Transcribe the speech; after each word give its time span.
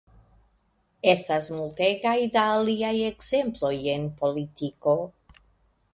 Estas 1.11 1.49
multegaj 1.57 2.15
da 2.37 2.47
aliaj 2.55 2.95
ekzemploj 3.13 3.73
en 3.95 4.09
politiko. 4.23 5.01